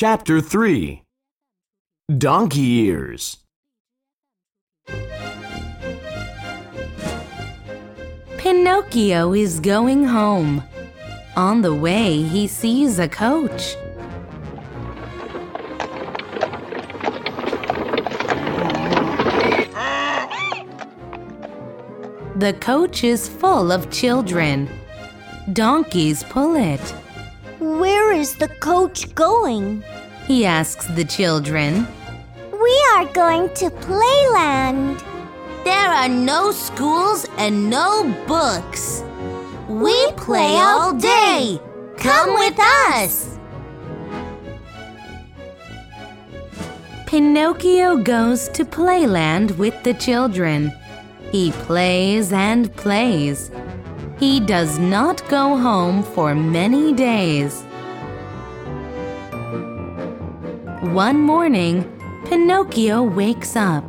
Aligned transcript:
Chapter 0.00 0.40
3 0.40 1.02
Donkey 2.18 2.86
Ears 2.86 3.38
Pinocchio 8.36 9.34
is 9.34 9.58
going 9.58 10.04
home. 10.04 10.62
On 11.34 11.62
the 11.62 11.74
way, 11.74 12.22
he 12.22 12.46
sees 12.46 13.00
a 13.00 13.08
coach. 13.08 13.74
The 22.36 22.56
coach 22.60 23.02
is 23.02 23.28
full 23.28 23.72
of 23.72 23.90
children. 23.90 24.70
Donkeys 25.52 26.22
pull 26.22 26.54
it. 26.54 26.94
Where 27.58 27.97
is 28.12 28.36
the 28.36 28.48
coach 28.48 29.14
going? 29.14 29.82
He 30.26 30.44
asks 30.44 30.86
the 30.88 31.04
children. 31.04 31.86
We 32.52 32.84
are 32.94 33.06
going 33.06 33.48
to 33.54 33.70
Playland. 33.70 35.02
There 35.64 35.90
are 36.00 36.08
no 36.08 36.50
schools 36.50 37.26
and 37.36 37.70
no 37.70 38.04
books. 38.26 39.02
We 39.68 40.12
play 40.12 40.56
all 40.56 40.94
day. 40.94 41.60
Come 41.96 42.34
with 42.34 42.58
us. 42.58 43.38
Pinocchio 47.06 47.96
goes 47.96 48.48
to 48.50 48.64
Playland 48.64 49.56
with 49.56 49.82
the 49.82 49.94
children. 49.94 50.72
He 51.32 51.52
plays 51.52 52.32
and 52.32 52.74
plays. 52.76 53.50
He 54.18 54.40
does 54.40 54.78
not 54.78 55.26
go 55.28 55.56
home 55.56 56.02
for 56.02 56.34
many 56.34 56.92
days. 56.92 57.64
One 60.80 61.20
morning, 61.20 61.82
Pinocchio 62.26 63.02
wakes 63.02 63.56
up. 63.56 63.82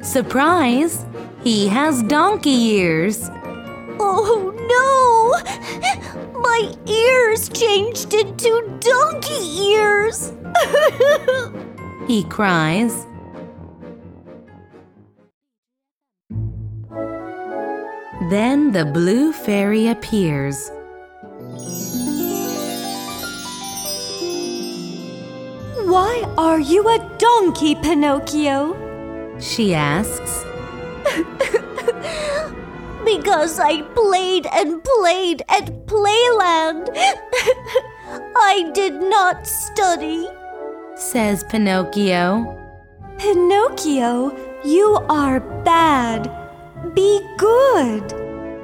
Surprise! 0.00 1.04
He 1.44 1.68
has 1.68 2.02
donkey 2.04 2.48
ears. 2.48 3.28
Oh 4.00 4.54
no! 4.72 6.40
My 6.40 6.74
ears 6.86 7.50
changed 7.50 8.14
into 8.14 8.80
donkey 8.80 9.44
ears. 9.68 10.32
He 12.08 12.24
cries. 12.24 13.06
Then 18.30 18.72
the 18.72 18.90
blue 18.94 19.34
fairy 19.34 19.88
appears. 19.88 20.70
Are 26.36 26.60
you 26.60 26.88
a 26.88 26.98
donkey, 27.18 27.74
Pinocchio? 27.76 28.74
She 29.40 29.74
asks. 29.74 30.44
because 33.04 33.58
I 33.58 33.82
played 33.94 34.46
and 34.52 34.82
played 34.84 35.42
at 35.48 35.86
Playland. 35.86 36.88
I 38.36 38.70
did 38.74 38.94
not 38.94 39.46
study. 39.46 40.28
Says 40.96 41.44
Pinocchio. 41.44 42.56
Pinocchio, 43.18 44.36
you 44.64 44.98
are 45.08 45.40
bad. 45.64 46.30
Be 46.94 47.20
good. 47.38 48.12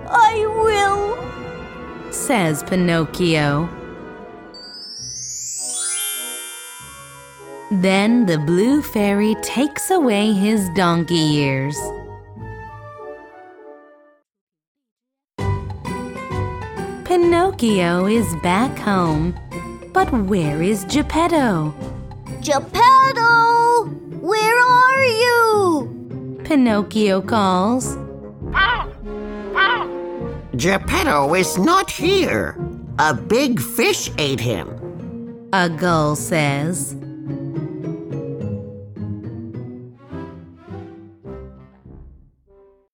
I 0.08 0.44
will. 0.64 2.12
Says 2.12 2.62
Pinocchio. 2.62 3.68
Then 7.70 8.26
the 8.26 8.38
blue 8.38 8.82
fairy 8.82 9.34
takes 9.42 9.90
away 9.90 10.32
his 10.32 10.68
donkey 10.70 11.36
ears. 11.36 11.78
Pinocchio 17.04 18.06
is 18.06 18.26
back 18.42 18.76
home. 18.78 19.34
But 19.92 20.12
where 20.12 20.62
is 20.62 20.84
Geppetto? 20.84 21.72
Geppetto, 22.42 23.84
where 24.20 24.58
are 24.66 25.04
you? 25.04 26.40
Pinocchio 26.44 27.22
calls. 27.22 27.96
Geppetto 30.56 31.34
is 31.34 31.56
not 31.58 31.90
here. 31.90 32.58
A 32.98 33.14
big 33.14 33.60
fish 33.60 34.10
ate 34.18 34.40
him. 34.40 34.68
A 35.52 35.68
gull 35.68 36.16
says. 36.16 36.96